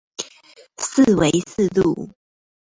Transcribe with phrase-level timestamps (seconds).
[0.77, 2.09] 四維四路